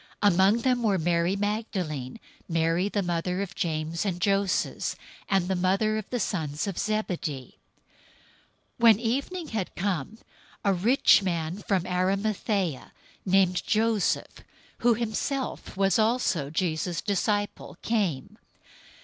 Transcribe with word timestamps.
027:056 0.23 0.33
Among 0.33 0.57
them 0.61 0.81
were 0.81 0.97
Mary 0.97 1.35
Magdalene, 1.35 2.19
Mary 2.49 2.89
the 2.89 3.03
mother 3.03 3.43
of 3.43 3.53
James 3.53 4.03
and 4.03 4.19
Joses, 4.19 4.95
and 5.29 5.47
the 5.47 5.55
mother 5.55 5.99
of 5.99 6.09
the 6.09 6.19
sons 6.19 6.65
of 6.65 6.79
Zebedee. 6.79 7.59
027:057 8.79 8.79
When 8.79 8.99
evening 8.99 9.47
had 9.49 9.75
come, 9.75 10.17
a 10.65 10.73
rich 10.73 11.21
man 11.21 11.57
from 11.59 11.85
Arimathaea, 11.85 12.93
named 13.27 13.61
Joseph, 13.63 14.43
who 14.79 14.95
himself 14.95 15.77
was 15.77 15.99
also 15.99 16.49
Jesus' 16.49 17.03
disciple 17.03 17.77
came. 17.83 18.39